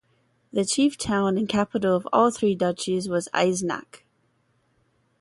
The 0.51 0.65
chief 0.65 0.97
town 0.97 1.37
and 1.37 1.47
capital 1.47 1.95
of 1.95 2.07
all 2.11 2.31
three 2.31 2.55
duchies 2.55 3.07
was 3.07 3.29
Eisenach. 3.35 4.01